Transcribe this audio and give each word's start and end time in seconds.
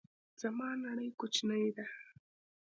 زما 0.41 0.69
نړۍ 0.85 1.09
کوچنۍ 1.19 1.65
ده 1.77 1.85